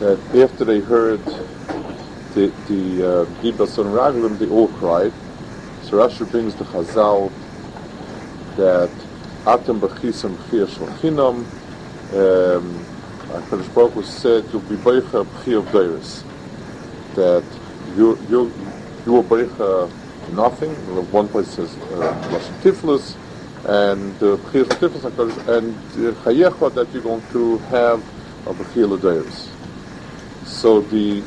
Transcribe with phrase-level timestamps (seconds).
[0.00, 1.24] That after they heard
[2.34, 5.12] the the Dibas uh, Raglim, they all cried.
[5.82, 7.30] So Rashi brings the Chazal
[8.56, 8.90] that
[9.44, 11.44] Atem B'chisam B'chia Shalchinam
[12.14, 12.84] um,
[13.28, 16.24] HaKadosh Baruch Hu said, you'll be Beicha of Deiris.
[17.14, 17.44] That
[17.96, 18.52] you, you,
[19.06, 19.88] you will Beicha
[20.32, 20.70] nothing.
[21.12, 23.16] One place says uh, Lashon Tiflis,
[23.68, 28.02] and the uh, and the chayecha that you're going to have
[28.46, 29.48] a bechil adayers.
[30.46, 31.22] So the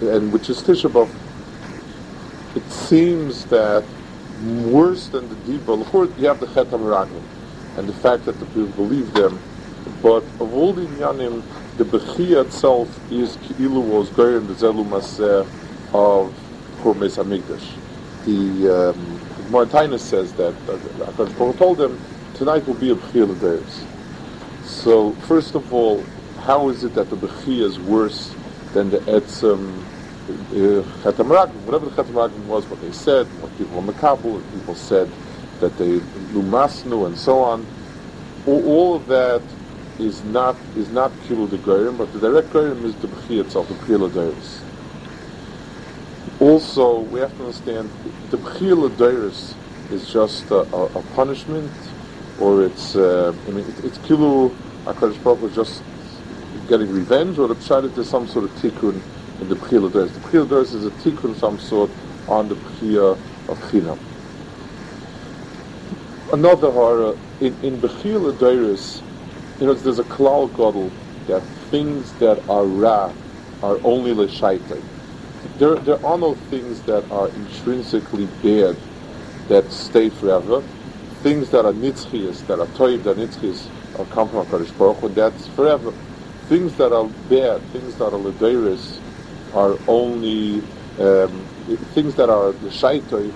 [0.00, 1.10] and which is Tisha B'av,
[2.56, 3.84] it seems that
[4.42, 6.18] worse than the diba.
[6.18, 7.22] You have the chet Raglim,
[7.76, 9.38] and the fact that the people believe them.
[10.00, 11.42] But of all the inyanim,
[11.76, 15.46] the bechia itself is ki'ilu was goyim the zelu maseh
[15.92, 16.34] of
[16.82, 17.68] Kormes Hamikdash.
[18.24, 19.11] The um,
[19.52, 22.00] Martinus says that Hakadosh Baruch told them
[22.34, 23.84] tonight will be a bechiyah days.
[24.64, 26.02] So first of all,
[26.40, 28.34] how is it that the bechiyah is worse
[28.72, 29.84] than the etzem
[31.02, 34.74] chetam uh, Whatever the chetam was, what they said, what people on the Kabul, people
[34.74, 35.10] said
[35.60, 35.98] that they
[36.32, 37.66] lumasnu and so on.
[38.46, 39.42] All, of that
[39.98, 43.74] is not is not kilu the but the direct goyim is the bechiyah itself, the
[43.74, 44.62] bechiyah days.
[46.42, 47.88] Also, we have to understand
[48.32, 49.54] the Bechil Adairis
[49.92, 51.70] is just a, a, a, punishment,
[52.40, 54.52] or it's, uh, I mean, it, it's Kilu,
[54.84, 55.80] HaKadosh Baruch just
[56.68, 59.00] getting revenge, or the Pshat is some sort of tikkun
[59.40, 60.12] in the Bechil Adairis.
[60.14, 61.90] The Bechil Adairis is a tikkun some sort
[62.26, 63.12] on the Bechia
[63.48, 63.98] of Chinam.
[66.32, 69.00] Another horror, in, in Bechil Adairis,
[69.60, 70.90] you know, there's a klal gadol
[71.28, 73.12] that things that are ra
[73.62, 74.82] are only l'shaitai
[75.54, 78.76] there, there are no things that are intrinsically bad
[79.48, 80.64] that stay forever.
[81.08, 85.10] Things that are nitzchias, that are toiv, that nitzchias, are come from HaKadosh Baruch Hu,
[85.10, 85.94] that's forever.
[86.40, 89.02] Things that are bad, things that are lederis,
[89.52, 90.68] are only,
[90.98, 91.48] um,
[91.88, 93.34] things that are the shaitoi,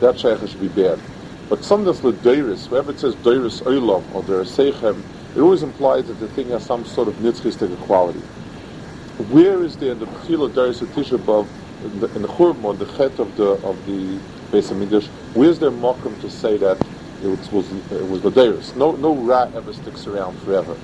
[0.00, 1.02] that shaykha should be bad.
[1.48, 6.18] But some that's lederis, wherever it says deiris oilam or derisechem, it always implies that
[6.18, 8.24] the thing has some sort of nitzchistic quality.
[9.18, 12.86] Where is there in the Bechila Daris Tisha B'av, in the, in the Churban, the
[12.86, 17.72] Chet of the of the Beis Hamikdash, where's there Mokum to say that it was
[17.90, 18.76] it was the Daris?
[18.76, 20.80] No no rat ever sticks around forever.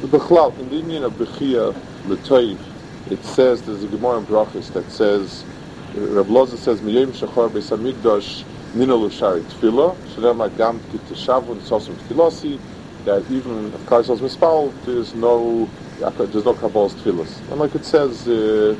[0.00, 2.62] The Bechlal in the Indian of Bechia L'Toiv,
[3.06, 5.46] it says there's a Gemara in Brachis that says
[5.94, 12.62] Reb Loza says Miyim Shachar Beis Hamikdash Ninalu Shari Tefillah Shalem Agam Kiteshavun Sosum Tefilasi
[13.04, 17.40] that even if Kaisel Mispal, there's no there's no Kabbal's Tfilas.
[17.50, 18.76] And like it says, uh,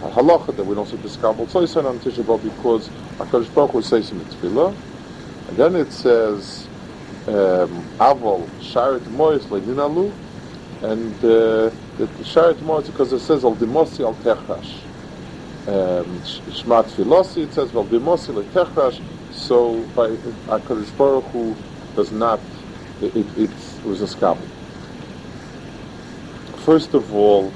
[0.00, 2.88] halacha that we don't say Kabbalah Tzoysen on Tisha B'Av because
[3.18, 4.74] HaKadosh Baruch Hu says in the Tefillah.
[5.48, 6.68] And then it says,
[7.26, 10.12] Avol Aval, Sharet Mois, Leidinalu,
[10.82, 14.84] and uh, the Sharet Mois because it says, Al Dimosi Al Techrash.
[15.66, 19.00] Um, Shmat Filosi, it says, Al Dimosi Al Techrash,
[19.32, 21.56] so by HaKadosh Baruch Hu
[21.96, 22.40] does not,
[23.02, 23.50] it, it, it
[23.84, 24.46] was a scabble.
[26.64, 27.46] First of all,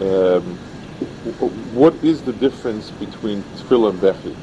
[0.00, 0.56] um,
[1.74, 4.36] what is the difference between tefillah and bechi?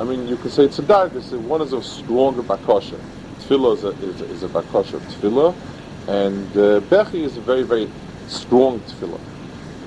[0.00, 1.12] I mean, you can say it's a dark.
[1.12, 2.98] One is a stronger bakosha.
[3.40, 5.54] Tefillah is a, is, is a bakosha of tefillah,
[6.08, 7.86] and uh, bechi is a very, very
[8.28, 9.20] strong tefillah.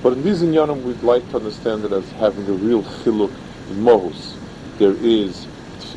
[0.04, 3.34] But in these inyanim, we'd like to understand it as having a real chiluk
[3.70, 4.36] in mohus.
[4.78, 5.46] There is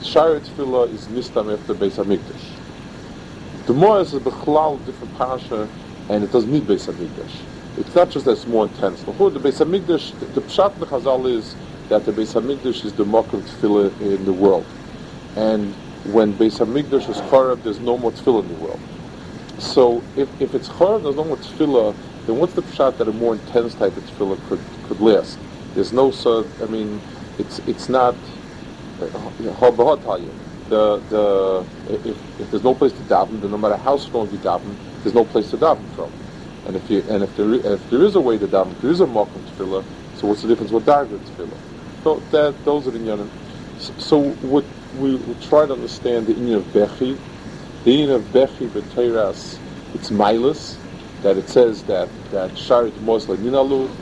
[0.02, 3.66] shara tefillah is nistam after Beis Hamikdash.
[3.68, 5.70] The more is a different parasha,
[6.10, 7.53] and it doesn't need Beis Hamikdash.
[7.78, 9.02] It's not just that it's more intense.
[9.02, 11.56] The Beis Hamikdash, the, pshat Chazal is
[11.90, 14.66] that the Beis Hamikdash is the mokum tefillah in the world,
[15.36, 15.74] and
[16.14, 18.80] when Beis Hamikdash is charav, there's no more tefillah in the world.
[19.58, 21.96] So if, if it's charav, there's no more tefillah,
[22.28, 25.40] then what's the pshat that a more intense type of tefillah could could last?
[25.74, 26.46] There's no so.
[26.62, 27.02] I mean,
[27.40, 28.16] it's it's not.
[29.02, 29.08] Uh,
[30.70, 34.38] the the if, if there's no place to daven, then no matter how strong you
[34.38, 36.12] daven, there's no place to daven from.
[36.66, 38.92] And if you and if there if there is a way to daven, if there
[38.92, 41.62] is a mokum tefillah, so what's the difference with darga tefillah?
[42.04, 43.34] So that those are the inyanim.
[43.76, 47.22] So, so what we, we try to understand the inyan of bechi,
[47.84, 49.62] the inyan of bechi b'teiras,
[49.94, 50.82] it's milus,
[51.22, 53.96] that it says that that sharit mosla ninalu,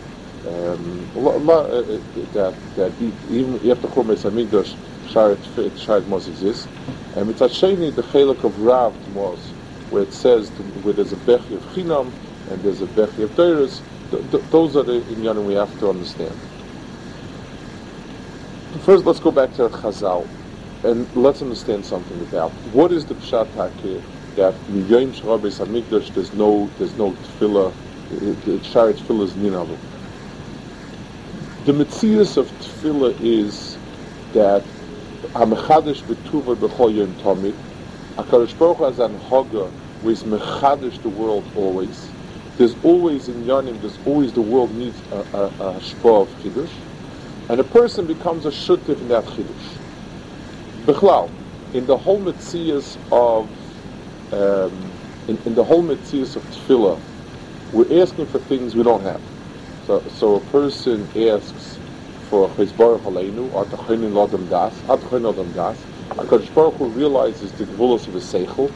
[0.46, 5.46] um, that that even after Chumash Hamikdash, sharit
[5.78, 6.70] sharit mos exists,
[7.14, 9.56] and mitzasheni the chelik of Rav mos,
[9.90, 12.16] where it says where there's a bechi of chinam
[12.52, 15.90] and there's a bechi of teiras, th- th- those are the inyanim we have to
[15.90, 16.48] understand.
[18.82, 20.32] First, let's go back to Chazal,
[20.84, 24.04] and let's understand something about what is the pshat hakir
[24.36, 27.78] that Miyayim Sharabes Hamikdash there's no there's no tefillah,
[28.12, 29.82] sharet tefillah is ninavu.
[31.60, 33.80] The mitzias of tefillah is
[34.34, 34.74] that
[35.36, 37.60] Hamechadish b'tuva b'chol yom tamid.
[38.18, 42.11] Hakadosh Baruch Hu has an haga who is mechadish the world always.
[42.62, 46.84] There's always in Yanim, there's always the world needs a, a, a hashpah of chiddush,
[47.50, 49.80] and a person becomes a shuttif in that chiddush.
[50.86, 51.34] Bechlal,
[51.74, 53.58] in the whole mitzias of
[54.32, 57.04] um, in, in the whole mitzias of tefillah,
[57.72, 59.24] we're asking for things we don't have.
[59.80, 61.82] So, so a person asks
[62.20, 65.88] for Chizbar Haleinu, or Tachenin Lodam Das, Atachenin Lodam Das.
[66.12, 68.76] HaKadosh Baruch Hu realizes the Gvulas of his Seichel,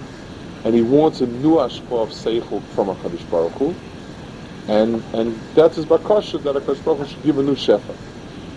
[0.65, 3.81] and he wants a new Ashpa of Seichel from HaKadosh Baruch Hu,
[4.67, 7.99] and, and that's his Bakasha, that HaKadosh Baruch Hu should give a new Shefa.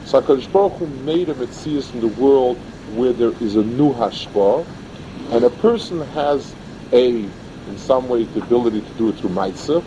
[0.02, 3.94] So HaKadosh Baruch Hu made a Metzias in the world where there is a new
[3.94, 4.68] Hashpa,
[5.30, 6.56] and a person has
[6.92, 7.34] a,
[7.66, 9.84] in some way, the ability to do it through Maitza,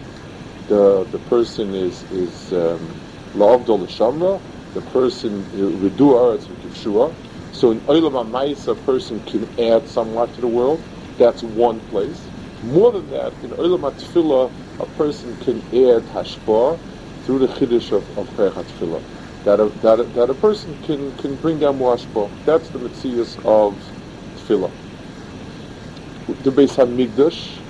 [0.68, 3.04] the the person is is um,
[3.36, 4.44] la'avdol shamra.
[4.74, 7.18] The person uh, redu aretz v'kivshua.
[7.52, 10.88] So in olam ha'mayis, a person can add somewhat to the world.
[11.22, 12.32] That's one place.
[12.64, 16.80] More than that, in olam ha'tefillah, a person can add hashpah
[17.26, 19.04] through the chiddush of of tefillah.
[19.46, 22.32] That a, that a, that a person can can bring down more hashpah.
[22.46, 23.78] That's the mitzias of
[24.36, 24.74] tefillah.
[26.44, 27.62] The Beis Hamikdash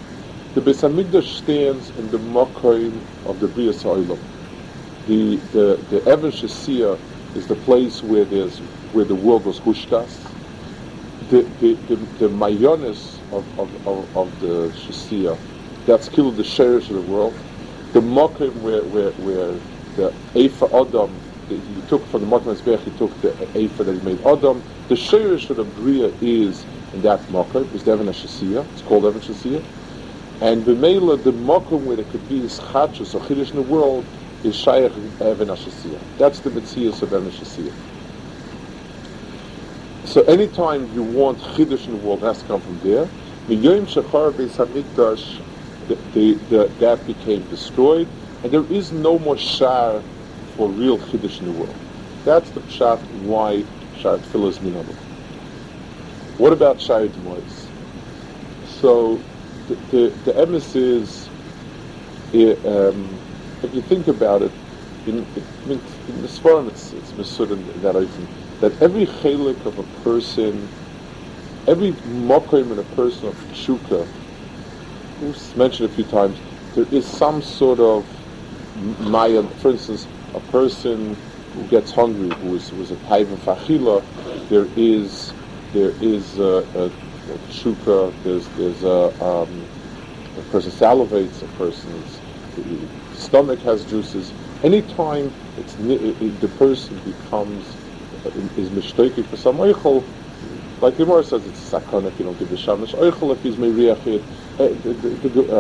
[0.55, 4.21] the Beis Hamikdash stands in the Makoim of the Bria Olam.
[5.07, 7.01] The the the Evan Shasia
[7.35, 8.59] is the place where there's
[8.93, 10.30] where the world was hushkas.
[11.31, 12.29] The the the, the
[13.31, 15.41] of, of, of, of the Shasia,
[15.85, 17.41] that's killed the sherish of the world.
[17.93, 19.61] The Makoim where where where
[19.95, 24.01] the Eifa Adam he took from the Makom Ezbech, he took the Eifa that he
[24.01, 24.65] made Adam.
[24.89, 28.09] The sherish of the Bria is in that Makoim, is the Evan.
[28.09, 29.65] It's called Evan Shasia.
[30.41, 34.09] And B'meila, the mokum where it could be is chachus or chiddush in the world
[34.43, 36.07] is shayach even ashasiyah.
[36.17, 37.75] That's the mitzias of even ashasiyah.
[40.05, 43.05] So anytime you want chiddush in the world, has to come from there.
[43.47, 45.41] Miyoyim shachar beis hamikdash,
[46.79, 48.07] that became destroyed,
[48.43, 50.01] and there is no more shar
[50.55, 51.75] for real chiddush in the world.
[52.25, 53.63] That's the pshat why
[53.93, 54.95] shar tefillah is.
[56.37, 57.67] What about shar mois?
[58.63, 59.23] So
[59.67, 60.33] the, the, the
[60.75, 61.29] is,
[62.65, 63.21] um,
[63.63, 64.51] if you think about it,
[65.05, 68.27] in, in, in the Svarim it's, it's in that often,
[68.61, 70.71] that every chalik of a person,
[71.67, 74.09] every mokim in a person of tshuka,
[75.19, 76.41] who's mentioned a few times,
[76.73, 78.09] there is some sort of
[78.75, 81.17] maya, for instance, a person
[81.53, 84.05] who gets hungry, who is, who is a taiva fachila,
[84.49, 85.35] there is,
[85.73, 86.91] there is a, a
[87.49, 89.69] shuka, there's there's a, um,
[90.35, 92.21] a person salivates, a person's
[93.11, 94.33] stomach has juices.
[94.63, 97.77] Anytime it's it, it, the person becomes
[98.55, 100.09] is mistaken for some oichel,
[100.81, 103.57] like the Gemara says, it's sakana if you don't give the shamash oichel if he's
[103.57, 104.25] meriachid.
[104.57, 104.69] The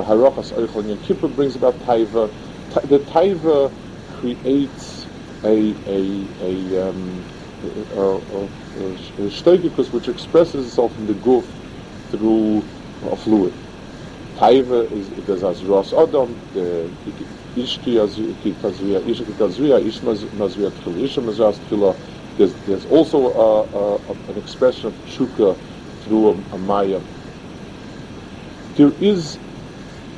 [0.07, 2.33] harachas oichel in Kippur brings about taiva.
[2.85, 3.73] The taiva
[4.07, 5.09] creates
[5.45, 7.27] a a a um,
[7.63, 8.49] a,
[9.93, 11.61] which expresses itself in the goof
[12.11, 12.69] through
[13.03, 13.55] a fluid.
[14.35, 16.95] Taiva is there's as Ras Adam, the
[17.57, 17.95] Ishki
[18.55, 21.99] Kazriya, Ishki Kazriya, Ish Mazriya Tchila, Ish Mazriya Tchila.
[22.37, 25.59] There's there's also a, a, an expression of Shuka
[26.01, 27.01] through a, a Maya.
[28.75, 29.39] There is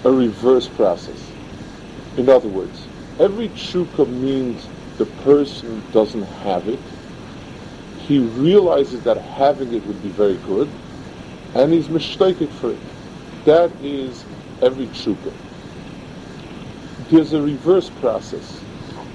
[0.05, 1.37] a reverse process.
[2.17, 2.89] In other words,
[3.19, 6.93] every Shuka means the person doesn't have it.
[7.95, 10.73] He realizes that having it would be very good,
[11.55, 12.83] and he's mistaken for it.
[13.45, 14.27] That is
[14.61, 15.33] every tshuka.
[17.09, 18.65] There's a reverse process.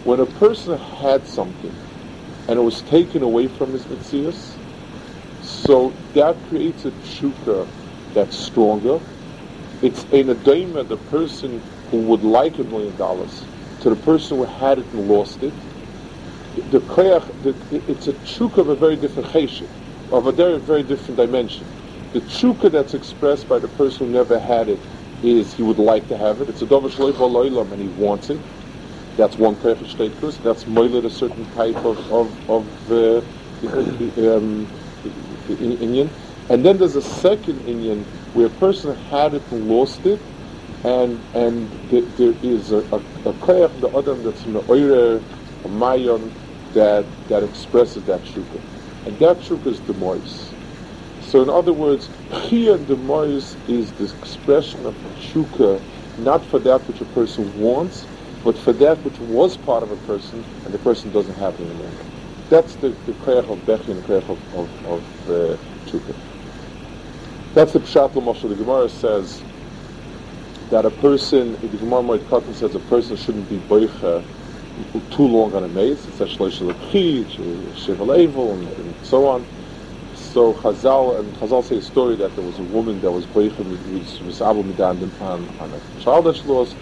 [0.04, 1.78] When a person had something
[2.48, 4.60] and it was taken away from his mitzias,
[5.40, 7.70] so that creates a tshuka
[8.14, 9.00] that's stronger.
[9.82, 13.48] It's in a nadaima, the person who would like a million dollars
[13.80, 15.54] to the person who had it and lost it,
[16.56, 19.70] the koyach, the, it's a chuk of a very different cheshit,
[20.10, 21.68] of a very, very different dimension.
[22.12, 24.80] The chukka that's expressed by the person who never had it
[25.22, 26.48] is he would like to have it.
[26.48, 28.42] It's a dover shleif and he wants it.
[29.18, 30.42] That's one koyach shteikus.
[30.42, 33.22] That's moilet a certain type of of, of uh,
[34.36, 34.72] um,
[35.48, 36.16] Indian.
[36.50, 40.22] And then there's a second Indian where a person had it and lost it,
[40.84, 43.00] and and there, there is a, a,
[43.34, 45.24] koyach the adam that's in the oire,
[45.64, 46.34] a mayon
[46.74, 48.64] that that expresses that shukah,
[49.06, 50.54] and that shukah is the mois.
[51.20, 55.84] So in other words, here the mois is the expression of shukah,
[56.16, 58.08] not for that which a person wants,
[58.48, 61.62] but for that which was part of a person and the person doesn't have it
[61.62, 61.98] anymore.
[62.48, 65.58] That's the, the koyach of bechi and the koyach of, of, of uh.
[67.54, 68.48] That's the pshat l'moshe.
[68.48, 69.44] The Gemara says
[70.70, 74.26] that a person, the Gemara Moed Katan says a person shouldn't be boicha
[75.10, 76.08] too long on a maze.
[76.08, 78.04] It's a shlosh lepchid, shiva
[78.54, 79.48] and, and so on.
[80.14, 83.64] So Chazal and Chazal say a story that there was a woman that was boicha
[84.22, 86.78] was abu midan on, on a child that she lost.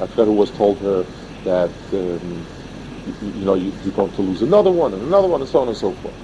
[0.00, 1.06] I forget who was told her
[1.44, 2.48] that um,
[3.04, 5.60] you, you, know you, are going to lose another one and another one and so
[5.60, 6.14] on and so forth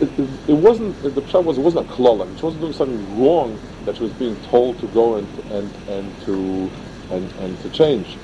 [0.00, 2.38] it, it, it, wasn't the pshat was it wasn't a klola.
[2.38, 6.18] She wasn't doing something wrong that she was being told to go and and, and
[6.20, 6.74] to
[7.10, 8.20] and, and to change.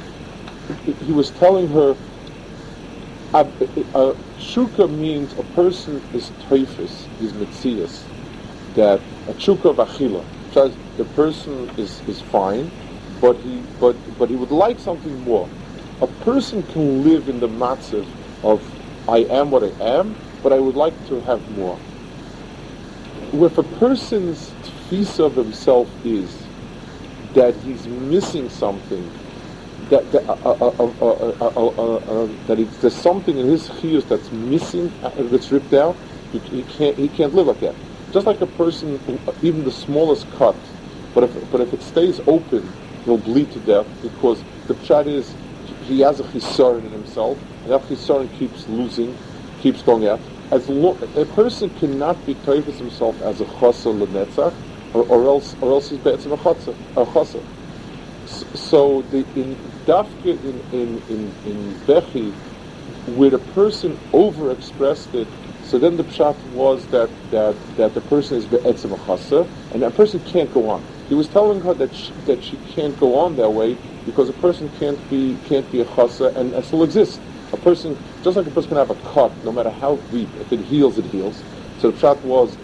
[1.00, 1.97] He was telling her.
[3.33, 3.47] A,
[3.95, 8.11] a, shuka means a person is teifis, is mitzias,
[8.75, 10.29] that a shuka of achila.
[10.97, 12.73] The person is, is fine,
[13.21, 15.50] but he but but he would like something more.
[16.00, 18.09] A person can live in the matzav
[18.43, 18.62] of
[19.09, 21.79] I am what I am, but I would like to have more.
[23.33, 26.49] If a person's tfisa of himself is
[27.35, 29.12] that he's missing something,
[29.91, 34.93] that that, uh, uh, uh, that there's something in his chiyus that's missing,
[35.31, 35.99] that's ripped out,
[36.33, 37.77] he, he, can't he can't live like that.
[38.12, 39.00] Just like a person,
[39.43, 40.75] even the smallest cut,
[41.15, 45.38] but if but if it stays open, he'll bleed to death because the pshat is
[45.62, 49.19] he has a chisaron in himself, and that chisaron keeps losing,
[49.59, 50.25] keeps going out.
[50.52, 50.69] As
[51.16, 54.59] a person cannot be toifus himself as a chasa lenetzach,
[54.92, 56.78] or, or else or else he's be'etzim a chasa.
[56.97, 57.47] A chasa.
[58.54, 62.38] So the in dafke in in in, in bechi,
[63.07, 68.38] where the person overexpressed it, so then the pshat was that that that the person
[68.38, 70.87] is be'etzim a chasa, and that person can't go on.
[71.11, 74.33] He was telling her that she, that she can't go on that way because a
[74.33, 77.21] person can't be can't be a chasa and, and still exist.
[77.52, 80.52] A person, just like a person can have a cut, no matter how deep, if
[80.52, 81.45] it heals, it heals.
[81.79, 82.61] So the shot was,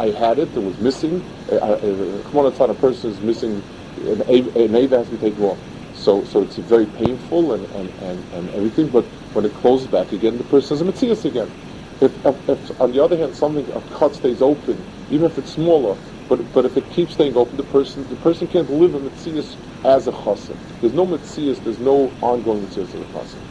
[0.00, 1.24] I had it, it was missing.
[1.50, 3.64] Uh, uh, come on, it's a person is missing,
[3.96, 5.60] an ava has to be taken off.
[5.92, 10.12] So, so it's very painful and, and, and, and everything, but when it closes back
[10.12, 11.52] again, the person has a mitzias again.
[12.00, 15.52] If, if, if, on the other hand, something, a cut stays open, even if it's
[15.52, 19.00] smaller, but, but if it keeps staying open, the person the person can't live a
[19.00, 20.60] mitzias as a chassid.
[20.80, 23.44] There's no mitzias, there's no ongoing mitzias in a chassid.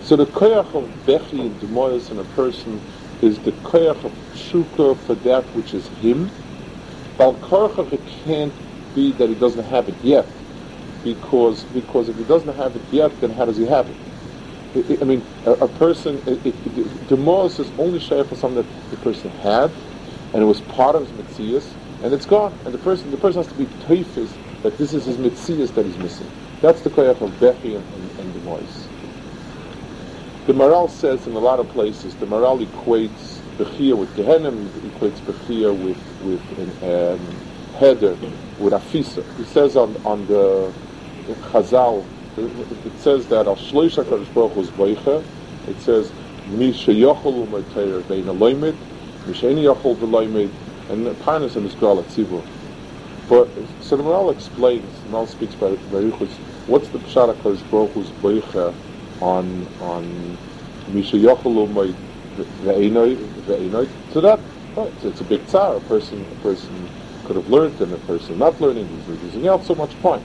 [0.00, 2.82] So the koyach of bechi and demoyas in a person
[3.22, 6.32] is the koyach of shuka for that which is him.
[7.16, 7.38] Bal
[7.92, 8.60] it can't
[8.92, 10.42] be that he doesn't have it yet,
[11.02, 13.98] because because if he doesn't have it yet, then how does he have it?
[15.00, 19.76] I mean, a, a person, it, is only shared for something that the person had,
[20.32, 22.52] and it was part of his mitzias, and it's gone.
[22.66, 24.30] And the person, the person has to be teifis
[24.62, 26.30] that this is his mitzias that he's missing.
[26.60, 28.86] That's the koyach of bechi and, and, and demoyas.
[30.46, 35.18] The Maharal says in a lot of places, the Maharal equates Bechia with Gehenim, equates
[35.20, 36.42] Bechia with, with
[36.82, 37.18] um,
[37.78, 38.14] Heder,
[38.60, 39.24] with Afisa.
[39.38, 40.70] He says on, on the
[41.50, 42.04] Chazal,
[42.36, 45.24] it says that Al Shloish HaKadosh Baruch Hu's Boicha,
[45.66, 46.12] it says,
[46.48, 48.76] Mi sheyochol u'mayteir bein aloymid,
[49.26, 50.50] mi she'eni yochol v'loymid,
[50.90, 52.42] and the Parnas and at Tzibur.
[53.28, 53.48] But,
[53.82, 56.30] so the Maharal explains, the Maharal speaks by Baruchus,
[56.66, 58.74] what's the Pshat HaKadosh Baruch Hu's Boicha
[59.20, 60.36] on on
[60.88, 61.94] Misha Yochelu
[62.62, 64.40] Ve'enoi Ve'enoi to that.
[64.76, 64.92] Right.
[65.00, 65.76] So it's a big tzar.
[65.76, 66.88] A person a person
[67.24, 70.22] could have learned and a person not learning is losing out so much point.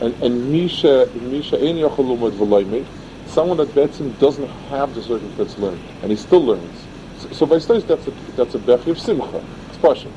[0.00, 2.86] And and Misha Misha Ein Yochelu Ve'enoi
[3.26, 6.86] someone that Betzim doesn't have the circumstance learned and he still learns.
[7.18, 9.42] So, so by studies that's a that's a bech of simcha.
[9.82, 10.12] Partial.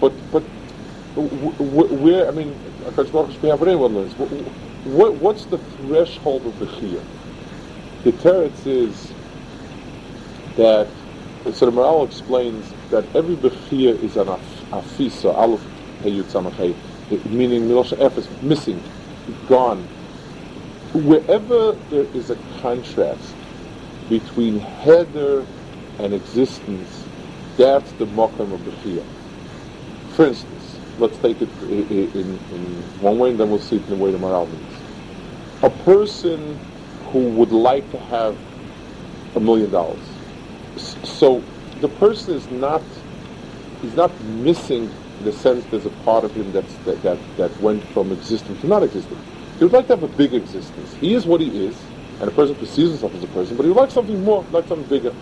[0.00, 0.44] But but
[1.16, 2.60] where I mean,
[3.94, 4.14] learns.
[4.84, 7.06] What, what's the threshold of the chiyah?
[8.04, 9.16] The teretz is
[10.56, 10.92] that,
[11.52, 15.66] so the Maharal explains that every bechia is an afisa, aleph
[16.02, 16.30] heyut
[17.26, 18.86] meaning milosh efes, missing.
[19.46, 19.90] gone.
[20.94, 23.36] Wherever there is a contrast
[24.08, 25.48] between header
[25.98, 27.07] and existence,
[27.58, 29.04] that's the mokum of the Chiyah.
[30.14, 32.24] For instance, let's take it in, in,
[33.00, 34.74] one way and then we'll see it in the way Maharal means.
[35.62, 36.56] A person
[37.10, 38.38] who would like to have
[39.34, 39.98] a million dollars.
[40.76, 41.42] So
[41.80, 42.82] the person is not,
[43.82, 44.88] he's not missing
[45.24, 48.68] the sense there's a part of him that's, that, that, that went from existence to
[48.68, 49.20] not existence.
[49.58, 50.94] He would like to have a big existence.
[51.00, 51.76] He is what he is,
[52.20, 54.68] and a person perceives himself as a person, but he would like something more, like
[54.68, 55.12] something bigger.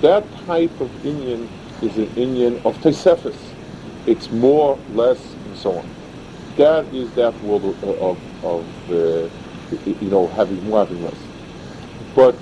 [0.00, 1.48] That type of Indian
[1.82, 3.54] is an Indian of Tesefis.
[4.06, 5.90] It's more, less, and so on.
[6.56, 9.30] That is that world of, of, of uh,
[9.84, 11.30] you know, having more, having less.
[12.14, 12.40] But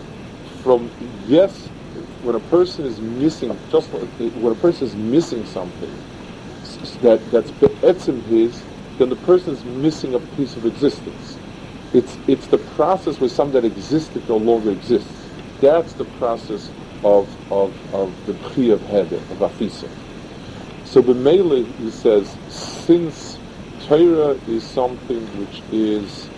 [0.62, 1.72] from, yes,
[2.22, 6.02] when a person is missing, just when a person is missing something,
[7.02, 8.66] that, that's be'etzim his,
[8.98, 11.40] then the person is missing a piece of existence.
[11.92, 15.30] It's, it's the process where something that existed no longer exists.
[15.60, 16.72] That's the process
[17.06, 19.88] of, of, of the Pri of Heder, of Afisa.
[20.84, 23.38] So B'meile, he says, since
[23.86, 26.28] Torah is something which is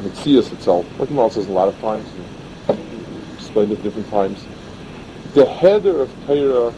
[0.00, 2.08] Mitzias itself, like Mal says a lot of times,
[2.68, 4.42] and explained it different times,
[5.34, 6.72] the header of Torah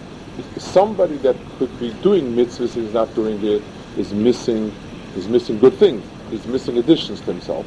[0.57, 3.63] is somebody that could be doing mitzvahs and is not doing it
[3.97, 4.73] is missing
[5.17, 6.05] is missing good things.
[6.31, 7.65] He's missing additions to himself.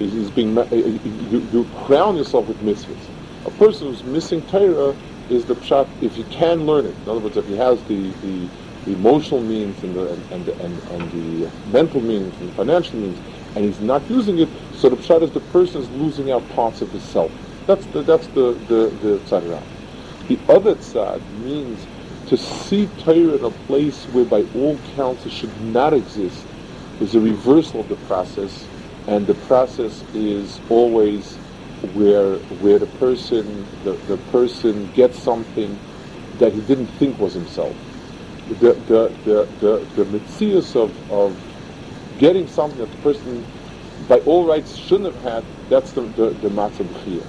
[0.00, 3.11] He's being you, you crown yourself with mitzvahs.
[3.44, 4.96] A person who's missing Torah
[5.28, 6.98] is the pshat if he can learn it.
[7.04, 8.52] In other words, if he has the, the,
[8.84, 13.00] the emotional means and the and, and, and, and the mental means and the financial
[13.00, 13.22] means,
[13.56, 16.82] and he's not using it, so the pshat is the person is losing out parts
[16.82, 17.34] of his self.
[17.66, 19.66] That's the that's the the the tzad
[20.28, 21.88] The other tzad means
[22.26, 26.54] to see Torah in a place where by all counts it should not exist
[27.00, 28.70] is a reversal of the process,
[29.06, 31.40] and the process is always
[31.82, 35.82] where where the person the, the person gets something
[36.32, 37.78] that he didn't think was himself.
[38.48, 41.44] The the the the, the mitzias of, of
[42.16, 43.48] getting something that the person
[43.98, 47.26] by all rights shouldn't have had, that's the the, the matzah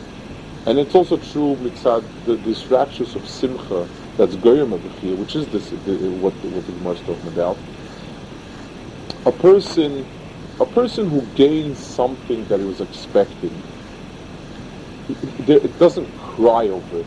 [0.66, 5.70] And it's also true mitzad the distractions of simcha that's goyim here, which is this,
[5.72, 7.64] the, what, what the Gemara is talking about.
[9.26, 10.08] A person,
[10.60, 13.66] a person who gains something that he was expecting,
[15.10, 17.06] it, it doesn't cry over it.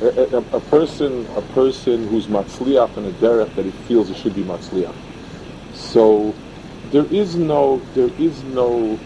[0.00, 4.14] A, a, a, person, a person who's matzliach in a derech that he feels he
[4.14, 4.94] should be matzliach.
[5.72, 6.34] So
[6.90, 8.98] there is no, there is no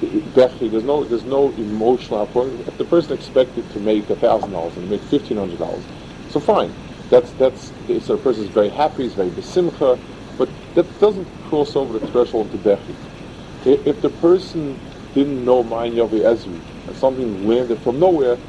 [0.00, 0.70] bechi.
[0.70, 2.60] There's no, there's no emotional outpouring.
[2.66, 5.84] If the person expected to make a thousand dollars and make fifteen hundred dollars,
[6.28, 6.74] so fine.
[7.10, 7.72] That's that's
[8.06, 9.98] so the person is very happy, he's very besimcha,
[10.38, 12.94] but that doesn't cross over the threshold into bechi.
[13.64, 14.78] If the person
[15.14, 18.40] didn't know Yavi Ezri, and something landed from nowhere,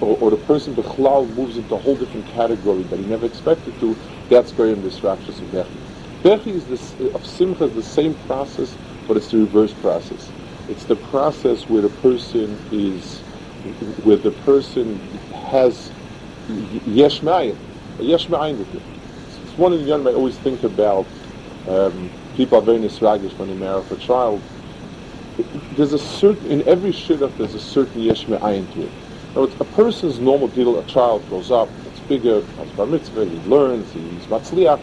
[0.00, 3.78] or, or the person bechlal moves into a whole different category that he never expected
[3.80, 5.82] to, that's very distraction of bechi.
[6.24, 10.34] Bechi is this of simcha is the same process, but it's the reverse process.
[10.68, 13.24] It's the process where the person is,
[13.62, 15.92] where the person has
[16.46, 17.60] yesh ma'ayin.
[18.58, 18.84] With it.
[19.42, 21.12] It's one of the young I always think about.
[21.66, 24.46] Um, people are very nisragish when they marry a child.
[25.76, 28.90] There's a certain, in every shidduch, there's a certain yesh ma'ayin to it.
[29.34, 33.36] Now, a person's normal deal, a child grows up, it's bigger, has bar mitzvah, he
[33.48, 34.80] learns, he's matzliach.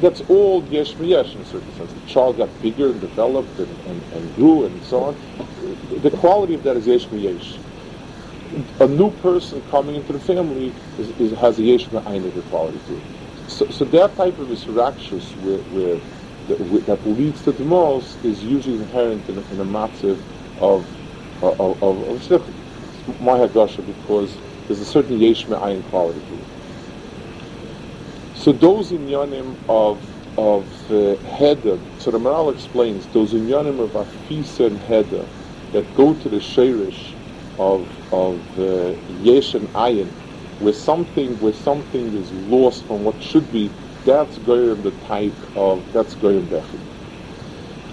[0.00, 1.92] That's all yesh yesh in a certain sense.
[1.92, 5.16] The child got bigger and developed and, and, and grew and so on.
[6.02, 7.58] The quality of that is yesh yesh
[8.80, 12.96] a new person coming into the family is, is, has a yesh ma'ayin quality to
[12.96, 13.02] it.
[13.50, 16.00] So, so that type of israkshus where, where,
[16.46, 20.24] that, that leads to the most is usually inherent in, in a matziv
[20.58, 20.90] of
[21.42, 22.22] of of, of,
[23.20, 26.48] my hagasha because there's a certain yesh ma'ayin quality to it.
[28.32, 30.06] So those inyanim of
[30.38, 30.72] of
[31.24, 35.28] heder, so the Maharal explains those in inyanim of afisa and heder
[35.72, 37.18] that go to the sherish
[37.58, 40.14] of of uh, yesh and ayin,
[40.58, 45.92] where something where something is lost from what should be, that's goyim the type of
[45.92, 46.80] that's goyim bechi.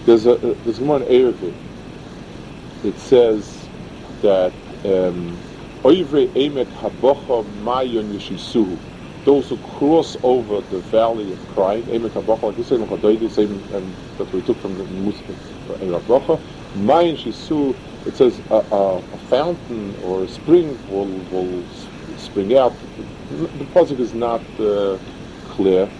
[0.06, 1.56] There's a uh, there's one Erevin.
[2.84, 3.69] It says
[4.22, 4.54] that
[4.86, 5.43] um,
[5.84, 8.80] oivre emek habocha mayon yishisuhu.
[9.26, 13.65] Those who cross over the valley of crying, emek habocha, like you say, the same,
[13.74, 16.41] and that we took from the Muslim, emek habocha,
[16.76, 21.67] mayon shisuhu it says a, a, a, fountain or a spring will, will
[22.17, 22.80] spring out.
[23.30, 25.00] The pasuk is not uh,
[25.43, 25.91] clear.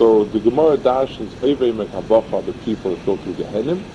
[0.00, 3.86] So the Gemara dashens Evei Mekabacha, the people that go through Gehenim,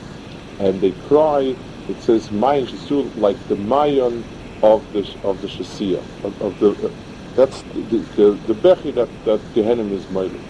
[0.60, 1.58] and they cry.
[1.88, 4.28] It says Mayan Shisu like the Mayan
[4.64, 6.90] of the of the Shasia of, of the uh,
[7.36, 10.46] that's the the, the Bechi that that Gehenim is Mayan.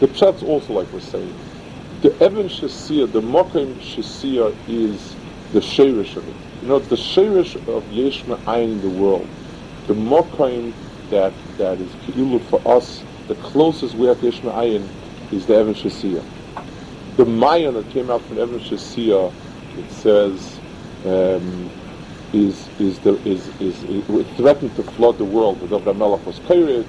[0.00, 1.40] The Pshat's also like we're saying.
[2.02, 5.18] The Evan Shasia, the Mokim Shasia is
[5.52, 6.38] the Sherish of it.
[6.60, 9.34] You know, the Sherish of Yeshma Ayin in the world.
[9.86, 10.76] The Mokim
[11.10, 14.88] that that is Ki'ilu for us, the closest we have to Yeshma Ayin
[15.32, 16.20] is the Evan Shasia.
[17.16, 19.32] The Mayan that came out from Evan Shasia,
[19.78, 20.58] it says,
[21.04, 21.70] um,
[22.32, 25.60] is is the is is, is threatened to flood the world.
[25.60, 26.86] The Dovid Hamelech was carried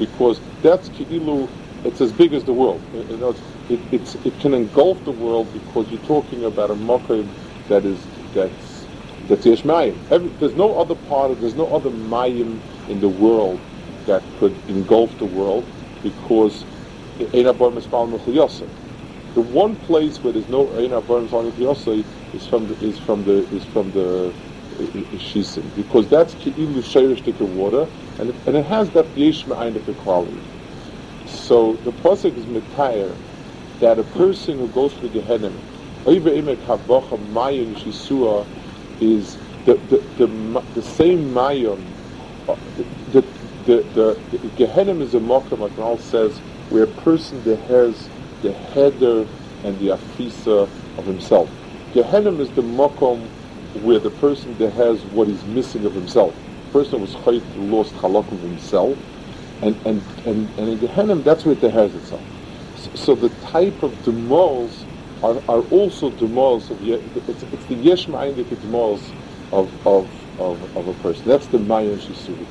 [0.00, 1.48] because that's Ki'ilu.
[1.84, 2.82] It's as big as the world.
[3.70, 7.28] It, it's, it can engulf the world because you're talking about a mokim
[7.68, 8.04] that is
[8.34, 8.84] that's
[9.28, 9.94] that's yesh mayim.
[10.40, 13.60] There's no other part of there's no other mayim in the world
[14.06, 15.64] that could engulf the world
[16.04, 16.66] because
[17.20, 18.70] ein abar mispal
[19.34, 23.48] The one place where there's no ein abar mispal is from the is from the
[23.50, 24.36] is from the
[25.14, 27.88] shisim because that's ki'ilu shayrish water
[28.18, 30.44] and it, and it has that yesh ma'ayin quality.
[31.24, 33.18] So the pasuk is mitayr
[33.80, 35.62] that a person who goes to the Gehenna,
[39.00, 41.96] is the, the, the, the same Mayim,
[42.48, 42.54] uh,
[43.64, 48.10] the, the, the, Gehenna is a Mokum, like Ronald says, where a person that has
[48.42, 49.28] the header
[49.64, 51.52] and the afisa of himself.
[51.92, 53.32] Gehenna is the Mokum
[53.72, 56.36] where the person that has what he's missing of himself.
[56.64, 59.00] The person was chayt lost halak of himself,
[59.62, 62.28] and and and, and in Gehenna that's where it has itself.
[62.96, 64.86] So the type of demols
[65.22, 66.80] are, are also demols of
[67.28, 69.14] it's, it's the yesh ma'ayin demols
[69.52, 71.30] of, of, of, of a person.
[71.30, 72.48] That's the mayan shisuri.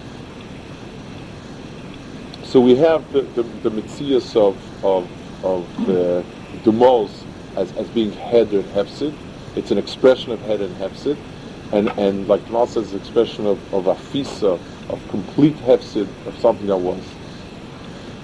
[2.53, 5.09] So we have the, the, the mitzias of, of,
[5.43, 6.23] of the
[6.61, 7.09] demols
[7.55, 9.11] as, as being head and hefsid.
[9.55, 11.17] It's an expression of head and hefsid.
[11.71, 14.59] And, and like Jamal says, it's an expression of, of afisa,
[14.91, 17.01] of complete hefsid, of something that was.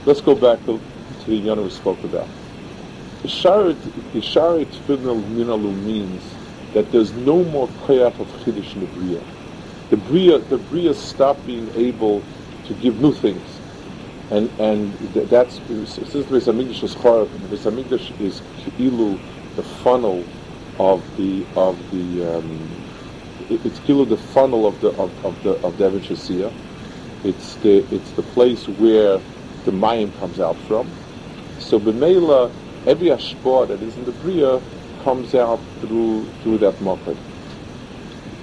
[0.06, 0.80] Let's go back to
[1.26, 2.28] the Yana we spoke about.
[3.24, 3.78] Isharet
[4.14, 6.22] Tfidnal Minalu means
[6.76, 9.24] that there's no more koyach of Chiddush in the Bria.
[9.90, 12.22] The Bria, the Bria stopped being able
[12.68, 13.59] to give new things.
[14.32, 14.98] And and
[15.30, 19.20] that's since the Besamigdash is Charav, the Besamigdash is Ki'ilu,
[19.56, 20.26] the funnel
[20.80, 22.86] of the of the um,
[23.50, 25.86] it's Ki'ilu the funnel of the of, of the of the
[27.24, 29.22] It's the it's the place where
[29.66, 30.94] the Mayim comes out from.
[31.58, 32.54] So B'meila,
[32.86, 34.62] every ashpor that is in the Bria
[35.00, 37.18] comes out through through that mochad.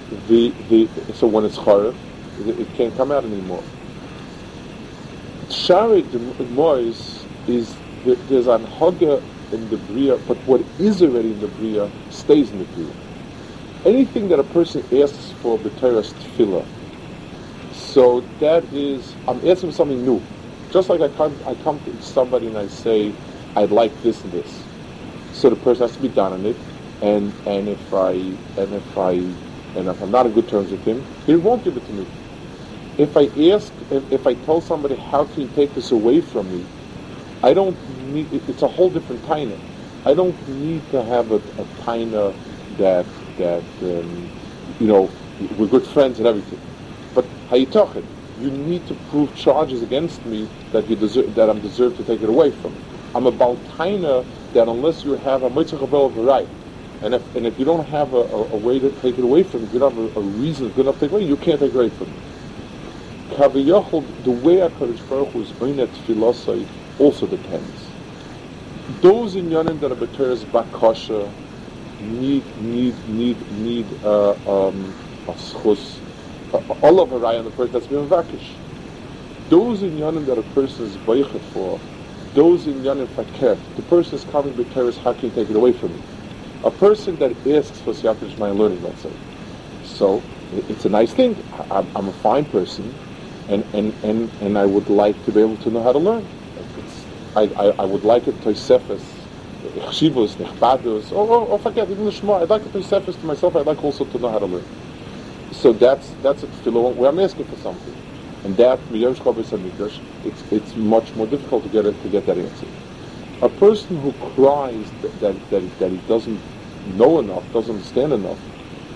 [0.09, 1.97] The, the, so when it's charev,
[2.37, 3.63] it, it, can't come out anymore.
[5.49, 6.13] Sharid
[6.49, 11.93] Mois is there's an haga in the Bria, but what is already in the Bria
[12.09, 12.93] stays in the Bria.
[13.85, 16.69] Anything that a person asks for b'teras tefillah,
[17.71, 20.27] so that is, I'm asking for something new.
[20.69, 23.17] Just like I come, I come to somebody and I say,
[23.55, 24.69] I'd like this and this.
[25.31, 26.63] So the person has to be done on it,
[27.01, 29.11] and and if I and if I
[29.75, 32.09] and if I'm not in good terms with him, he won't give it to me.
[32.97, 36.67] If I ask, if, I tell somebody, how can you take this away from me?
[37.43, 38.29] I don't need.
[38.49, 39.59] It's a whole different taina.
[40.05, 42.35] I don't need to have a, a taina
[42.77, 43.07] that
[43.37, 44.31] that um,
[44.79, 46.59] you know we're good friends and everything.
[47.13, 48.07] But how you talking?
[48.37, 52.21] you need to prove charges against me that you deserve, that I'm deserved to take
[52.21, 52.77] it away from.
[53.15, 56.49] I'm a baltaina that unless you have a mitzvah of a right,
[57.01, 59.43] and if and if you don't have a, a, a, way to take it away
[59.43, 61.37] from if you don't have a, a reason good enough to take it away, you
[61.37, 62.21] can't take it away from me.
[63.37, 67.95] The way HaKadosh Baruch Hu is oinet philosophy also depends.
[69.01, 71.35] Those in Yanin that are beteres bakasha
[71.99, 74.97] need need need need uh, um,
[75.27, 76.01] a schus
[76.51, 78.59] all of raya on the person that's been vakish.
[79.49, 81.81] Those in yanim that a person is bayichet for,
[82.33, 85.73] those in yanim fakir, the person is coming because how can you take it away
[85.73, 86.03] from me?
[86.63, 89.19] A person that asks for siyatish my learning, let's say.
[89.81, 91.43] So it's a nice thing.
[91.69, 92.97] I'm, a fine person,
[93.49, 96.29] and, and, and, and I would like to be able to know how to learn.
[97.35, 99.27] I, I, I would like it Tosefes,
[99.63, 102.41] Chshivos, Nechbadus, or, or, or forget, even the Shema.
[102.43, 104.67] I'd like it Tosefes to myself, I'd like also to know how to learn.
[105.51, 107.97] So that's that's a tefillah where I'm asking for something,
[108.43, 112.37] and that miyosh hamikdash, it's it's much more difficult to get it, to get that
[112.37, 112.67] answer.
[113.41, 116.43] A person who cries that that, that, that he doesn't
[116.85, 118.39] know enough, doesn't understand enough,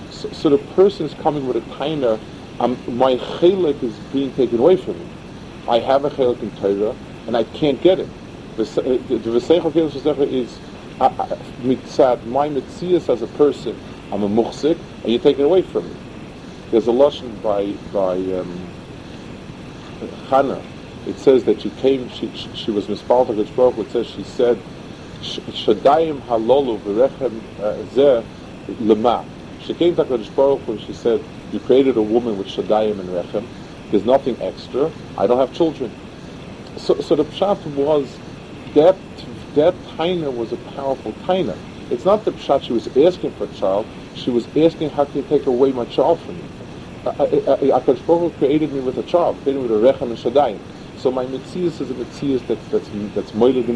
[0.09, 2.21] so, so the person is coming with a taina.
[2.62, 5.08] Um, my chelik is being taken away from me.
[5.67, 6.95] I have a chelik in Torah,
[7.26, 8.08] and I can't get it.
[8.56, 10.62] The V'seichel is
[11.00, 11.26] I, I,
[11.60, 15.89] mitzad, my mitzias as a person, I'm a muhsik, and you take it away from
[15.89, 15.95] me.
[16.69, 18.76] There's a lesson by by um,
[20.30, 20.67] Hannah.
[21.06, 24.62] It says that she came, she, she, she was mispalta Baruch It says she said,
[25.24, 28.28] "Shadayim halolu v'rechem uh, zeh
[28.69, 32.99] lema." She came to Hakadosh Baruch and she said, "You created a woman with shadayim
[32.99, 33.45] and rechem.
[33.91, 34.91] There's nothing extra.
[35.17, 35.91] I don't have children."
[36.77, 38.17] So, so the pshat was
[38.73, 38.97] that
[39.55, 41.55] that taina was a powerful taina.
[41.89, 43.85] It's not the pshat she was asking for a child.
[44.15, 46.43] She was asking, "How can you take away my child from me?"
[47.05, 50.59] Akadosh Baruch created me with a child, created me with a rechem and shadayim.
[50.97, 53.73] So my mitzias is a mitzias that's that's that's moiled the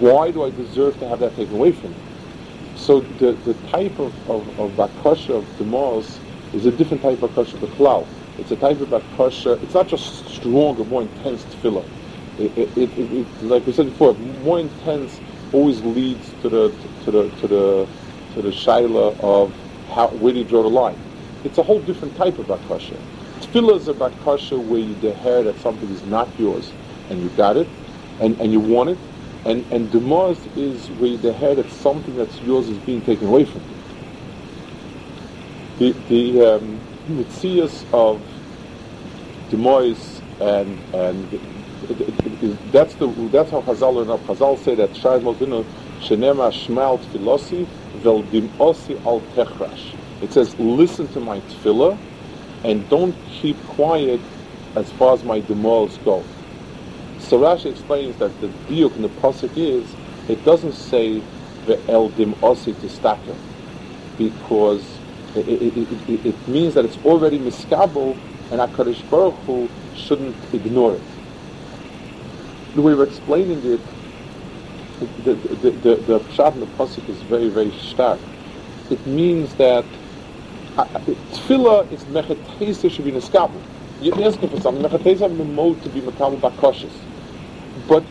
[0.00, 1.96] Why do I deserve to have that taken away from me?
[2.76, 6.20] So the, the type of, of, of bakasha of Demos
[6.52, 8.10] is a different type of the cloud.
[8.38, 11.88] It's a type of bakasha, it's not just stronger, more intense tefillah.
[12.38, 17.10] It, it, it, it, like we said before, more intense always leads to the to
[17.12, 17.90] the to the
[18.30, 19.56] to the shaila of
[19.88, 21.00] how where do you draw the line.
[21.44, 23.02] It's a whole different type of bakasha.
[23.40, 26.76] Tefillah is a bakasha where you declare that something is not yours
[27.08, 27.72] and you got it
[28.20, 29.08] and, and you want it,
[29.44, 33.44] and and demars is where you declare that something that's yours is being taken away
[33.46, 33.77] from you.
[35.78, 38.28] The the um, mitzias of
[39.50, 41.30] demars and and
[42.72, 44.26] that's the that's how Chazal learn up.
[44.26, 45.68] Chazal say that Shai Malvinu
[46.00, 49.96] Shenema Shmal Tfilosi Vel Dimosi Al Techrash.
[50.20, 52.00] It says, listen to my tefillah
[52.64, 54.26] and don't keep quiet
[54.76, 56.30] as far as my demals go.
[57.18, 59.96] So Rashi explains that the diuk in the pasuk is
[60.28, 61.26] it doesn't say
[61.64, 62.88] the el dim osi to
[64.16, 64.97] because
[65.34, 68.16] it, it, it, it, means that it's already miskabel
[68.50, 71.02] and Hakadosh Baruch Hu shouldn't ignore it
[72.78, 73.80] the way we're explaining it,
[75.24, 78.20] the, the, the, the pshat in the pasuk is very, very stark.
[78.88, 79.84] It means that
[80.76, 83.60] uh, tefillah is mechatesa should be neskabel.
[84.00, 84.84] You're asking for something.
[84.84, 86.92] Mechatesa mode to be makabel bakoshes.
[87.88, 88.04] But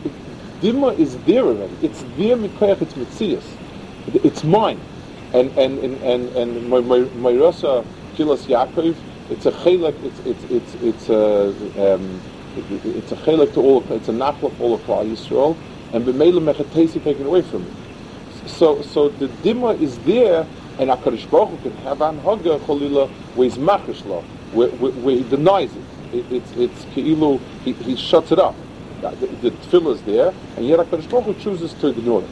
[0.60, 1.74] dima is there already.
[1.80, 3.44] It's there mikoyach, it's mitzias.
[4.22, 4.80] It's mine.
[5.34, 7.84] And and and and, my my rasa
[8.16, 8.96] Kilas Yaakov,
[9.30, 12.20] it's a chelak, it's it's it's it's a um,
[12.56, 15.56] it's a chelik to all, it's a nachla for all of Klal Yisrael,
[15.92, 18.48] and b'meila mechatesi taken away from it.
[18.48, 20.46] So, so the dimma is there,
[20.78, 24.00] and Hakadosh Baruch can have anhaga cholila where he's machish
[24.52, 25.84] where, where, he denies it.
[26.14, 28.56] it it's it's keilu he, he shuts it up.
[29.02, 29.10] The,
[29.42, 32.30] the, tefillah is there, and yet Hakadosh Baruch chooses to ignore it.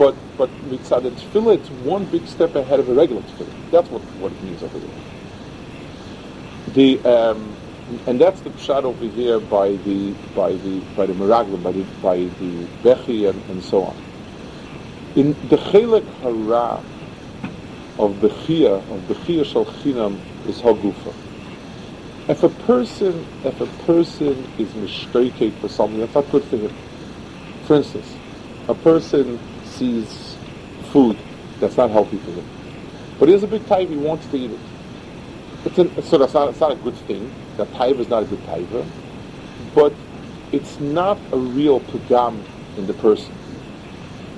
[0.00, 3.56] But but mitzad the tefillah, it's one big step ahead of a regular tefillah.
[3.72, 4.96] That's what, what it means over there.
[6.66, 7.60] The um,
[8.06, 11.84] and that's the pshat over here by the by the by the Meraglim, by the
[12.02, 13.98] by the Bechi and, and so on.
[15.14, 16.86] In the Chelek Hara
[17.98, 21.16] of the Chia of the Chia Shal Chinam is Hagufa.
[22.28, 26.76] If a person if a person is mistake for something, that's not good for him.
[27.62, 28.20] For instance,
[28.68, 29.42] a person
[29.80, 30.36] sees
[30.92, 31.16] food
[31.58, 32.46] that's not healthy for him,
[33.18, 34.58] but he has a big time he wants to eat it.
[35.64, 38.40] It's an, so that's not, not a good thing that taiva is not a good
[38.40, 38.86] taiva,
[39.74, 39.92] but
[40.52, 42.42] it's not a real pagam
[42.76, 43.34] in the person.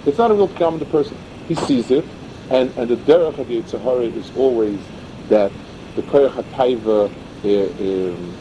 [0.07, 1.17] It's not a real pagam in the person.
[1.49, 2.05] He sees it,
[2.51, 4.79] and, and the derech of the is always
[5.29, 5.51] that
[5.97, 6.37] the koyach
[6.87, 7.09] uh,
[7.45, 8.37] um,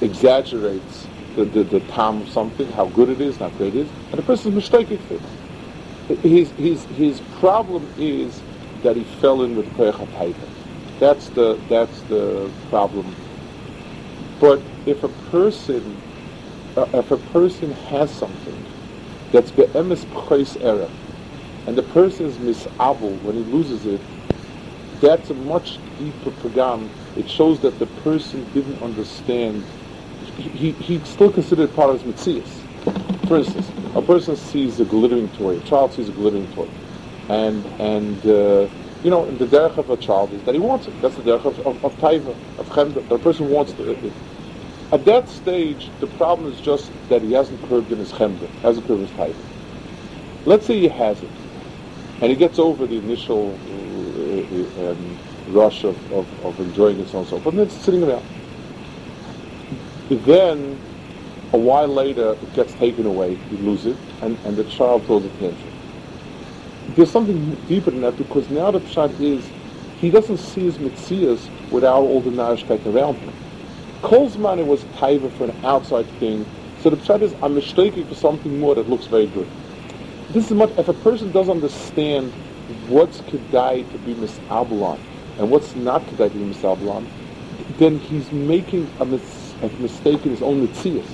[0.00, 3.88] exaggerates the, the, the tam of something, how good it is, how great it is,
[4.10, 5.22] and the person is mistaken for it.
[6.22, 8.44] His, his, his problem is
[8.82, 10.52] that he fell in with koyach taiva.
[10.98, 13.18] That's the, that's the problem
[14.40, 16.02] but if a person,
[16.76, 18.68] uh, if a person has something
[19.32, 20.92] that's be'emes p'chois erech,
[21.66, 24.06] and the person is misabel when he loses it,
[24.92, 26.92] that's a much deeper pagam.
[27.16, 29.68] It shows that the person didn't understand.
[30.36, 32.59] He, he still considered part of his mitzias.
[33.28, 35.58] For instance, a person sees a glittering toy.
[35.58, 36.68] A child sees a glittering toy,
[37.28, 38.68] and and uh,
[39.02, 41.00] you know, the derech of a child is that he wants it.
[41.00, 43.06] That's the derech of, of, of taiva, of chemda.
[43.08, 44.12] The person wants it.
[44.92, 48.86] At that stage, the problem is just that he hasn't curbed in his chemda, hasn't
[48.86, 49.36] curbed his taiva.
[50.44, 51.30] Let's say he has it,
[52.20, 57.08] and he gets over the initial uh, uh, um, rush of, of, of, enjoying it,
[57.08, 58.24] so on and so forth, and it's sitting around.
[60.08, 60.78] Then,
[61.52, 65.24] a while later, it gets taken away, you lose it, and, and the child throws
[65.26, 65.74] a tantrum
[66.96, 69.54] there's something deeper than that because now the pshat is
[69.94, 73.36] he doesn't see his mitzias without all the narishkeit around him.
[74.04, 78.60] Kolzman was taiva for an outside thing, so the pshat is I'm mistaken for something
[78.60, 79.50] more that looks very good.
[80.30, 80.72] this is much.
[80.78, 82.36] If a person doesn't understand
[82.66, 85.04] what's kedai to be misablan
[85.38, 87.10] and what's not kedai to be misablan,
[87.68, 91.06] then he's making a, mis- a mistake in his own mitzias.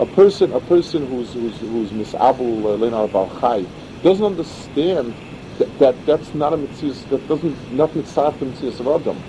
[0.00, 3.66] A person, a person who's who's who's misabul uh, lenar balchai
[4.02, 5.14] doesn't understand
[5.58, 7.08] that, that that's not a mitzias.
[7.10, 9.22] That doesn't not mitzvah the mitzias of Adam.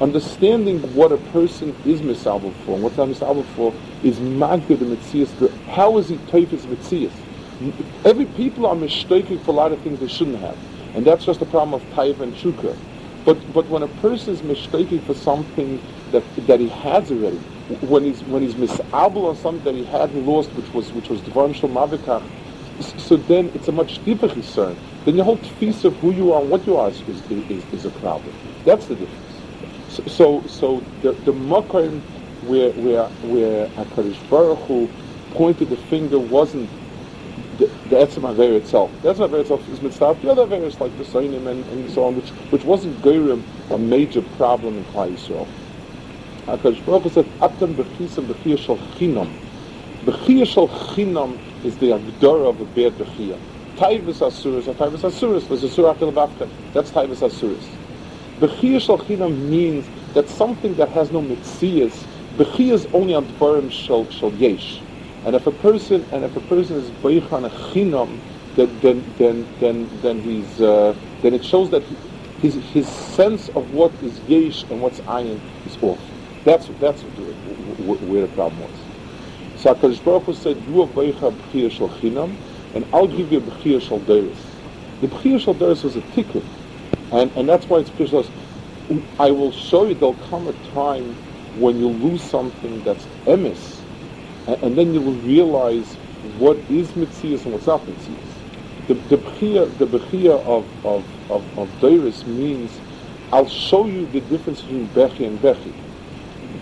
[0.00, 4.84] Understanding what a person is misabul for and what's not misabul for is magda the
[4.84, 5.30] mitzias.
[5.68, 7.12] How is he taifis mitzias?
[8.04, 10.58] Every people are mistaken for a lot of things they shouldn't have,
[10.96, 12.76] and that's just the problem of taif and shukra.
[13.24, 17.40] But but when a person is mistaken for something that that he has already,
[17.80, 21.20] when he's when he's misable on something that he hadn't lost, which was which was
[21.22, 21.54] dvarim
[22.80, 24.76] so then it's a much deeper concern.
[25.04, 27.64] Then your whole piece of who you are and what you are is, is, is,
[27.72, 28.34] is a problem.
[28.64, 29.44] That's the difference.
[29.88, 32.00] So so, so the the makom
[32.40, 34.88] where where where Hakadosh Baruch Hu
[35.30, 36.68] pointed the finger wasn't
[37.58, 38.90] the, the Etzem itself.
[39.02, 40.18] The Etzem Aver itself is mitzvah.
[40.20, 43.78] The other Averis like the Sainim and, and so on, which, which wasn't Gerim a
[43.78, 45.48] major problem in Klal Yisrael.
[46.48, 49.38] HaKadosh Baruch Hu said, Atem b'chisam b'chiyah shal chinam.
[50.04, 53.40] B'chiyah shal chinam is the Agdara of a bad b'chiyah.
[53.76, 56.50] Taivus Asuris, or Taivus Asuris, was Asur Achil Bavka.
[56.72, 57.78] That's Taivus Asuris.
[58.40, 63.70] B'chiyah shal chinam means that something that has no mitzias, b'chiyah is only on Dvarim
[63.72, 64.84] shal, shal yesh.
[65.24, 68.22] And if a person and if a person is boichan a chinam,
[68.54, 71.98] then then then then, then he's uh, then it shows that he,
[72.36, 76.11] his his sense of what is yesh and what's ayin is off.
[76.44, 78.88] That's that's where the problem was.
[79.54, 82.38] So Hakadosh Baruch Hu said, "You are boicha b'chir shel chinam,
[82.74, 84.62] and I'll give you b'chir shel deris."
[85.00, 86.50] The b'chir deris was a tikkun,
[87.12, 88.30] and and that's why it's b'chir
[89.18, 89.94] I will show you.
[89.94, 91.18] There'll come a time
[91.52, 93.84] when you lose something that's emis
[94.46, 98.44] and, and, then you will realize what is mitzias and what's not mitzias.
[98.88, 102.82] The the bechia, the bechia of of of, of Deiris means
[103.32, 105.76] I'll show you the difference between bechi and bechi.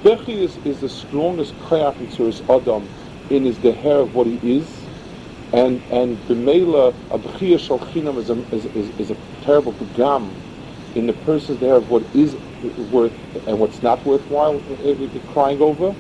[0.03, 2.93] Bechi is, is the strongest kayak in Tzuris Adam
[3.31, 4.91] in his the hair of what he is,
[5.53, 10.43] and and b'meila a shalchinam is a is, is, is a terrible begam
[10.95, 12.37] in the person's hair of what is
[12.77, 14.61] worth and what's not worthwhile
[15.27, 15.97] crying over.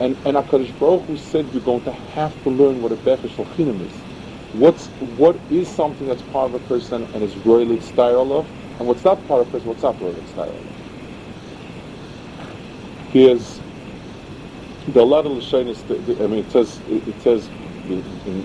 [0.00, 3.36] And, and HaKadosh Baruch Hu said you're going to have to learn what a Bechesh
[3.36, 4.06] Chinam is.
[4.52, 8.88] What's, what is something that's part of a person and is royally style of, and
[8.88, 10.77] what's not part of a person, what's not royally style of.
[13.10, 13.60] Here's
[14.86, 15.82] the lot of Lashonis,
[16.22, 17.48] I mean, it says, it says
[17.88, 18.02] in,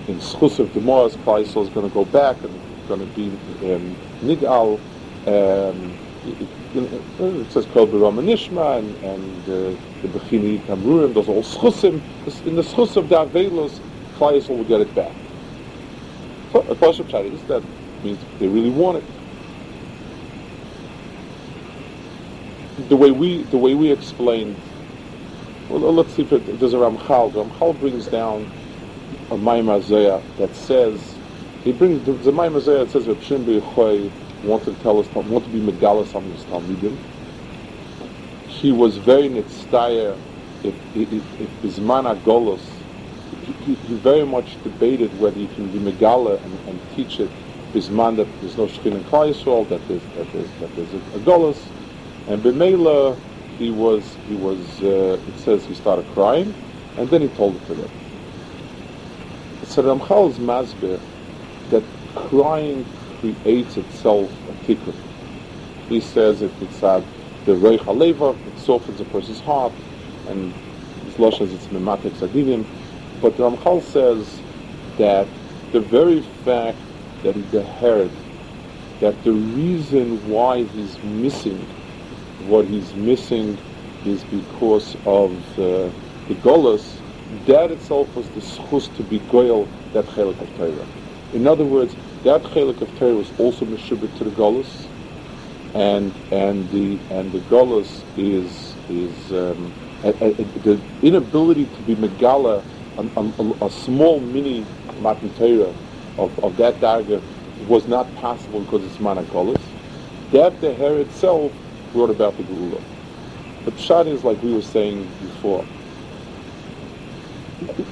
[0.08, 3.28] in Schus of Gemara's, Klaisel is going to go back and going to be
[3.72, 4.78] um, Nigal,
[5.26, 12.00] um, it says Kol B'Ram Nishma and, and uh, the Bechini Tamrurim, those all schusim.
[12.46, 13.80] In the schus of the Avelos,
[14.48, 15.12] will get it back.
[16.52, 17.62] So a question is that
[18.02, 19.23] means they really want it.
[22.88, 24.62] The way we the way we explained.
[25.68, 27.32] Well, let's see if it, there's a Ramchal.
[27.34, 28.52] Ramchal brings down
[29.30, 31.20] a Maimazaya that says
[31.64, 33.44] he brings the, the that says that Shim
[34.42, 37.00] wanted to tell us, wanted to be Megalis on his Talmidim.
[38.46, 40.20] He was very nitzdayer
[40.62, 42.84] if, if, if Bisman Agolos,
[43.30, 47.32] he, he, very much debated whether he can be Megala and, and teach it
[47.74, 50.98] Bisman that there's no Shechin in Klal Yisrael, that there's, that there's, that there's a,
[51.12, 51.73] a Golos.
[52.26, 53.16] And B'meila,
[53.58, 56.54] he was, he was, uh, it says he started crying,
[56.96, 57.90] and then he told it to them.
[59.64, 61.00] So Ramchal's Masber,
[61.70, 61.82] that
[62.14, 62.84] crying
[63.20, 64.94] creates itself a tikkun.
[65.88, 67.04] He says it's at
[67.44, 69.72] the Reich Aleva, it softens a person's heart,
[70.28, 70.52] and
[71.04, 72.64] his Lush as it's Mematik Sadinim.
[73.20, 74.40] But Ramchal says
[74.98, 75.26] that
[75.72, 76.78] the very fact
[77.22, 78.10] that he's a Herod,
[79.00, 81.66] that the reason why he's missing
[82.44, 83.60] what he's missing
[84.04, 85.92] is because of uh,
[86.28, 87.02] the Golas,
[87.46, 90.88] that itself was the schus to be goyal that chelik of Torah.
[91.32, 94.90] In other words, that chelik of Torah was also meshubit to the Golas,
[95.74, 99.74] and and the and the Golas is is um,
[100.04, 102.64] a, a, a, the inability to be megala
[102.98, 105.32] a, small mini matan
[106.18, 107.24] of, of that darga
[107.56, 109.74] was not possible because it's managolas.
[110.30, 111.54] That the hair itself
[111.94, 112.84] brought about the Geula.
[113.64, 115.64] The pshat is like we were saying before.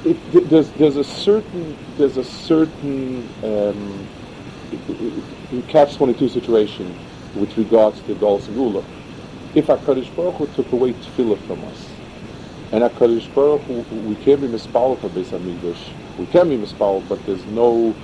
[0.04, 4.10] It, it, there's, there's a certain there's a certain um,
[5.68, 6.98] catch 22 situation
[7.34, 8.84] with regards to Dol Segula.
[9.54, 12.02] If HaKadosh Baruch Hu took away tefillah from us,
[12.72, 17.06] and HaKadosh Baruch Hu, we can't be mispal for Beis HaMikdash, we can be mispal,
[17.08, 17.96] but there's no,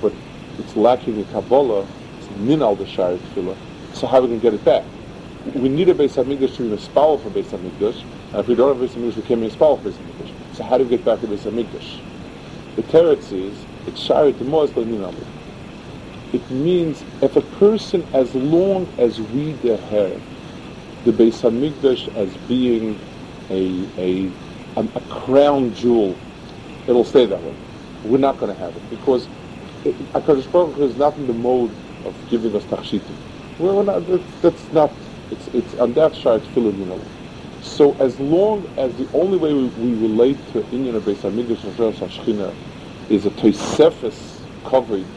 [0.00, 0.14] but
[0.58, 1.88] it's lacking in Kabbalah,
[2.18, 3.58] it's minal the Shari Tefillah,
[3.92, 5.01] so how are we going to get it back?
[5.44, 8.78] We need a Beis HaMikdash to be spell for Beis HaMikdash, and if we don't
[8.78, 10.32] have Beis HaMikdash, we can't be spell for Beis HaMikdash.
[10.52, 12.00] So how do we get back to Beis HaMikdash?
[12.76, 15.26] The Teretz is, it's Shari Tefillah, it's.
[16.32, 20.20] It means if a person, as long as we deher
[21.04, 22.98] the Beis Hamikdash as being
[23.50, 24.32] a, a,
[24.76, 26.16] a, a crown jewel,
[26.86, 27.54] it'll stay that way.
[28.04, 29.28] We're not going to have it because
[29.84, 31.70] HaKadosh Baruch Hu is not in the mode
[32.04, 33.16] of giving us tachshitim.
[33.58, 34.06] We're not,
[34.40, 34.90] that's not,
[35.30, 37.04] it's, it's on that side, it's Philomena.
[37.60, 41.76] So as long as the only way we, we relate to of Beis Hamikdash and
[41.76, 42.58] Shashchina
[43.08, 45.08] is a Tosefes coverage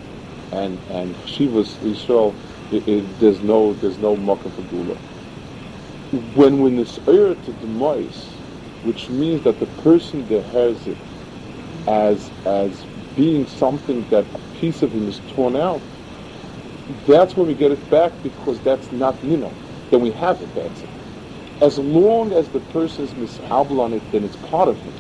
[0.51, 2.37] and and Shivas Yisrael,
[2.71, 5.01] it, it, there's no there's no mocker for Gula.
[6.11, 8.43] When it's err to demise,
[8.81, 10.99] which means that the person that has it
[11.87, 15.87] as as being something that a piece of him is torn out,
[16.89, 19.59] that's when we get it back because that's not Nino.
[19.91, 20.91] Then we have it, that's it.
[21.61, 23.39] As long as the person is
[23.79, 24.95] on it, then it's part of him.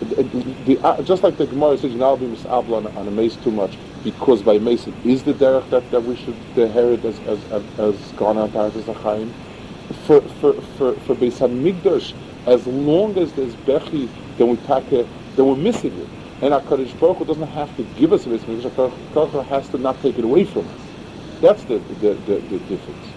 [0.00, 0.24] The,
[0.64, 3.52] the, uh, just like the Gemara says, not be misabel on, on a mace too
[3.52, 7.66] much because by Mason is the derech that, that we should inherit as as as,
[7.78, 9.36] as gone on Parashas Achaim.
[9.94, 12.14] For for for for Beis Hamikdash,
[12.46, 16.12] as long as there's bechi, then we pack it, then we're missing it.
[16.40, 18.70] And Hakadosh Baruch Hu doesn't have to give us a Beis Hamikdash.
[18.72, 20.92] Hakadosh Baruch Hu has to not take it away from us.
[21.40, 23.16] That's the the, the, the difference.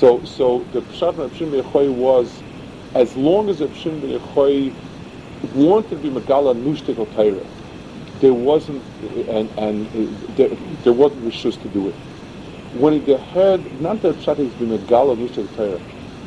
[0.00, 1.64] So so the Pshat of Shimon
[1.96, 2.44] was,
[2.94, 4.76] as long as Shimon Ben
[5.42, 7.46] wanted to be Megala Nushtik Torah
[8.20, 8.86] there wasn't,
[9.28, 9.90] and, and
[10.36, 10.50] there,
[10.84, 11.96] there wasn't rishus to do it.
[12.72, 15.80] When he had, not that Pshat has been a gala Mishtak Torah,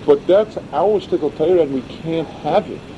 [0.06, 2.94] but that's our shtickle Torah and we can't have it.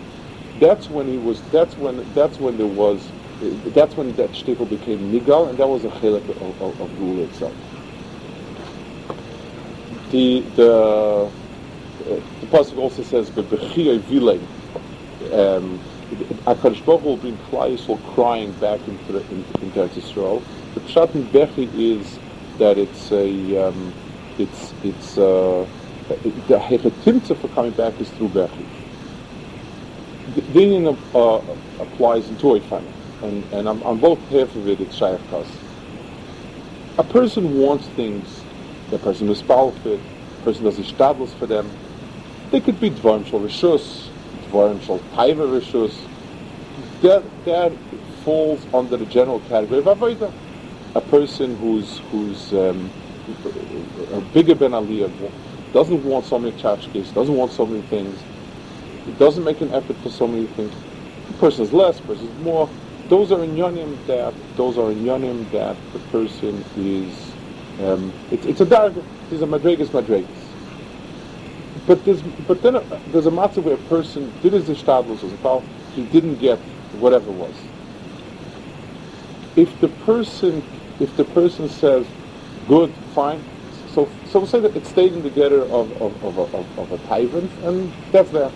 [0.56, 5.12] That's when he was, that's when, that's when there was, that's when that shtickle became
[5.12, 7.71] nigal, and that was a chelik of, of, of Gula itself.
[10.12, 11.34] The, the,
[12.42, 14.50] the Pasuk also says, but vilei,
[15.34, 15.82] um,
[16.48, 20.46] Akadosh Baruch will bring Yisrael crying back into the, into, into Israel.
[20.76, 22.20] The pshat in Bechi is
[22.60, 23.96] that it's a um,
[24.38, 25.68] it's it's uh,
[26.10, 28.68] the hechetimtza for coming back is through Bechi.
[30.28, 30.62] The, the
[31.16, 32.56] uh, applies in two
[33.22, 35.22] and and on, on both half of it it's shaykh
[36.98, 38.41] A person wants things,
[38.92, 40.00] the person is powerful,
[40.36, 41.76] the person does ishtadlos for them.
[42.52, 46.10] They could be dvarim shal rishus, Dvarim Taiva Rishus,
[47.02, 47.80] that, that
[48.24, 49.88] falls under the general category of.
[50.96, 52.94] A person who's, who's um,
[54.12, 55.34] a bigger Ben Aliyah,
[55.74, 58.28] doesn't want so many tchashkis, doesn't want so many things,
[59.06, 60.86] it doesn't make an effort for so many things.
[61.28, 62.76] The person is less, person is more.
[63.10, 67.31] Those are in yonim that, those are in yonim that the person is,
[67.84, 70.56] um, it, it's a darg, these a madregas madregas.
[71.86, 72.06] But
[72.48, 75.34] but then uh, there's a matter where a person did his ishtadlus as
[75.96, 76.60] he didn't get
[76.92, 77.70] whatever was.
[79.56, 80.66] If the person,
[81.00, 82.14] if the person says,
[82.68, 86.54] good, fine, so so we'll say that it stayed in the getter of of, of,
[86.56, 88.56] of, of a tyrant, and that's that.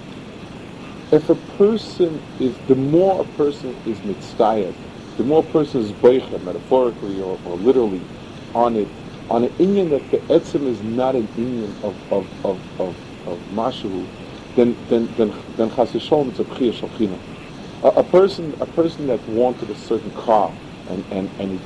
[1.12, 4.76] If a person is, the more a person is mitzvayed,
[5.18, 8.10] the more a person is boicha, metaphorically or, or literally,
[8.54, 8.90] on it,
[9.30, 12.96] on an Indian that the etzim is not an Indian of of of of,
[13.26, 14.10] of mashu,
[14.56, 17.20] then then then then chas it's a b'chiyah shalchina.
[17.84, 20.56] A, a, person a person that wanted a certain car
[20.88, 21.62] and and and he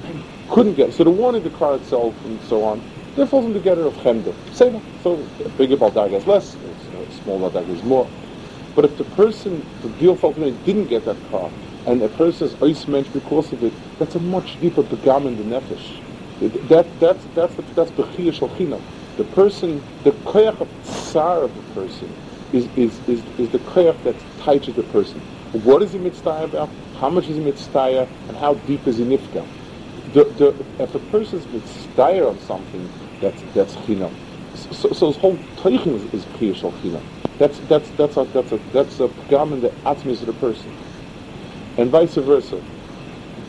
[0.50, 2.84] couldn't get so the wanted the car itself and so on.
[3.16, 4.36] That falls in the getter of chemda.
[4.54, 4.84] Same.
[5.02, 5.18] So
[5.58, 6.58] bigger baldag has less,
[7.10, 8.10] small baldag is more.
[8.76, 11.52] But if the person, the deal falcon didn't get that car,
[11.86, 15.44] and a person is mensch because of it, that's a much deeper begam in the
[15.44, 16.02] nefesh.
[16.40, 18.82] That, that's that's the, that's bechiyah shalchina.
[19.18, 22.18] The person, the koyach of tsar of the person
[22.54, 25.22] is, is, is, is the koyach that's tied to the person.
[25.52, 26.70] What is he mitzvah about?
[26.96, 28.08] How much is he mitzvah?
[28.30, 29.46] And how deep is he nifka?
[30.14, 32.90] The, the, if a person is mitzvah on something,
[33.22, 34.14] that's that's chinam.
[34.56, 37.04] So, so his whole teichen is, is priyashal chinam.
[37.38, 40.72] That's that's that's a that's a that's a pgam in the atmis of the person,
[41.78, 42.64] and vice versa.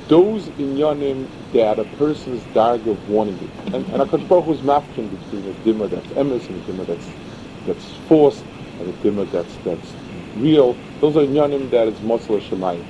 [0.08, 5.10] Those inyanim that a person's darg of wanting it, and, and Hakadosh Baruch Hu's mafkin
[5.10, 7.16] between a dimmer that's emes and a dimmer that's
[7.64, 8.46] that's forced,
[8.78, 9.98] and a dimmer that's that's
[10.34, 10.82] real.
[11.00, 12.88] Those are inyanim that is motzla shemayim.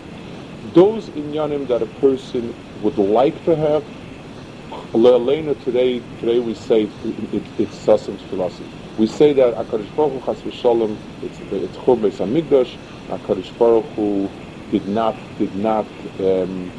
[0.62, 3.86] Those inyanim that a person would like to have,
[4.94, 8.70] Le'aleina today, today we say it, it, it's Sasim's philosophy.
[8.96, 12.78] We say that Akadosh Baruch Hu Chas v'Shalom, it's it's Chur Beis Hamikdash.
[13.08, 14.36] Akadosh Baruch Hu
[14.68, 16.74] did not did not um,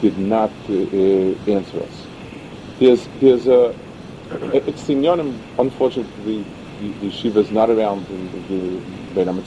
[0.00, 2.10] did not uh, answer us.
[2.78, 3.74] there's there's a
[4.52, 8.84] it's in Yonim, unfortunately the, the Shiva is not around in the
[9.14, 9.46] Ben and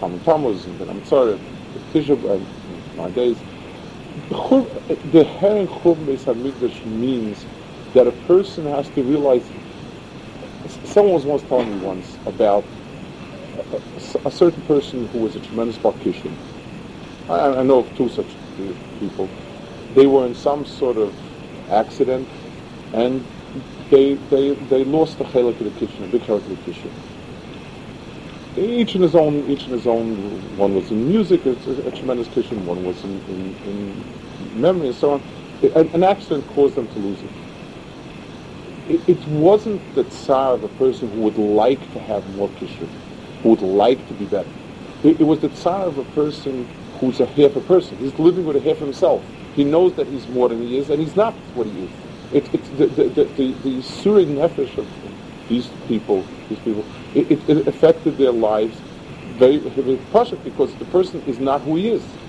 [0.00, 0.88] Talmud Tammuz and Ben
[1.94, 2.50] Tisha and
[2.94, 3.44] nowadays
[4.30, 7.48] the Herren Churban Beis HaMikdash means
[7.94, 9.52] that a person has to realize
[10.84, 12.70] someone was once telling me once about
[13.72, 13.78] a,
[14.26, 16.38] a certain person who was a tremendous Barkishan.
[17.28, 18.38] I, I know of two such
[18.98, 19.36] people.
[19.90, 21.18] They were in some sort of
[21.68, 22.34] accident
[22.92, 23.28] and
[23.90, 26.96] they, they, they lost the chelik of the kitchen, a big chelik of the kitchen.
[28.56, 30.16] Each in his own, each in his own.
[30.56, 32.66] One was in music, it's a, a tremendous kitchen.
[32.66, 35.24] One was in, in, in memory, and so on.
[35.62, 37.40] An, an accident caused them to lose it
[38.86, 42.92] it, it wasn't the tsar of a person who would like to have more kishur,
[43.42, 44.52] who would like to be better.
[45.02, 46.70] It, it was the tsar of a person
[47.00, 47.98] who's a half a person.
[47.98, 49.32] He's living with a half himself.
[49.52, 52.04] He knows that he's more than he is, and he's not what he is.
[52.30, 54.90] It, it's the, the, the, the, the surig nefesh of
[55.48, 58.84] these people, these people, it, it, it affected their lives
[59.26, 59.98] very, very
[60.42, 62.20] because the person is not who he is.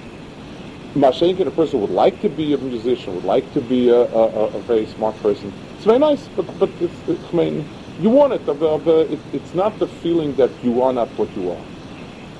[0.95, 4.47] Mashenkin, a person would like to be a musician, would like to be a, a,
[4.59, 8.33] a very smart person, it's very nice, but but it's, it, I mean, you want
[8.33, 11.67] it, but it, it's not the feeling that you are not what you are.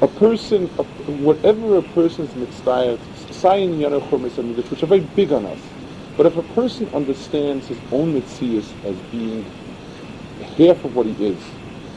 [0.01, 2.99] A person, a, whatever a person's mitzvah,
[3.31, 5.61] sign which are very big on us.
[6.17, 9.45] But if a person understands his own mitzvahs as being
[10.57, 11.39] half of what he is,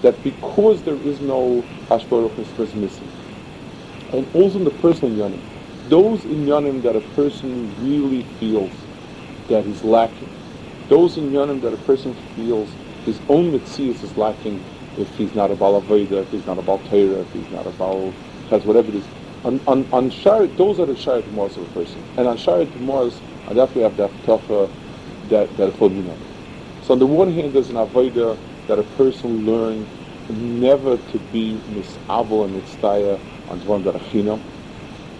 [0.02, 3.10] that because there is no Hashbaruch is missing,
[4.12, 5.42] and also in the personal yanim,
[5.88, 8.86] those in yanim that a person really feels
[9.48, 10.30] that he's lacking,
[10.88, 14.64] those in Yonim that a person feels his own Metzias is lacking
[14.98, 18.18] if he's not a Balaveda, if he's not a Balteira, if he's not a Baal,
[18.50, 19.10] has whatever it is.
[19.44, 22.06] On, on, on Sharit, those are the Sharit Gemars of a person.
[22.18, 24.72] And on Sharit Gemars, that we have the Haftacha
[25.24, 26.20] that, that Chodina.
[26.80, 31.62] So on the one hand, there's an Avodah that a person learns never to be
[31.68, 33.96] misable and mitzvah on one that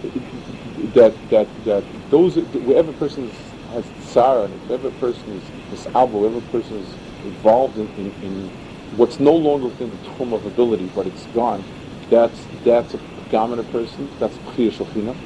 [0.03, 3.25] that that that those wherever a person
[3.71, 8.53] has tsara, and if every person is mis'abel, every person is involved in, in, in,
[8.91, 11.67] what's no longer within the term of ability, but it's gone,
[12.11, 15.19] that's that's a dominant person, that's B'chir Shulchina.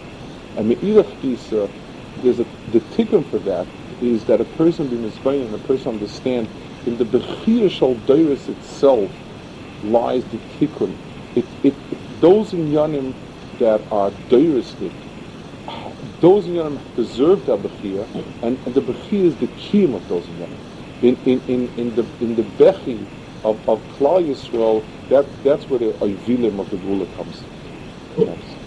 [0.57, 1.69] And Me'ilach Isa, uh,
[2.17, 5.93] there's a, the tikkun for that is that a person be Mizbayin and a person
[5.95, 6.51] understand
[6.87, 9.15] in the B'chir Shal itself
[9.83, 11.01] lies the tikkun.
[11.35, 13.17] It, it, it, those in Yanim
[13.55, 14.95] that are Dairistic,
[16.03, 18.11] those in Yanim deserve the Bechia,
[18.43, 20.63] and, and the Bechia is the key of those in Yanim.
[21.03, 23.11] In, in, in, in the in the Bechi
[23.45, 27.49] of, of Klal Yisrael, that, that's where the Oivilim of the Gula comes.
[28.25, 28.62] comes.